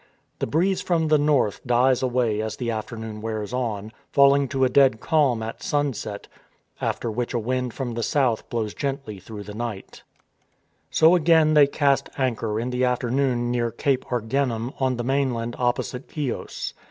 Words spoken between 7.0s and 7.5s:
which a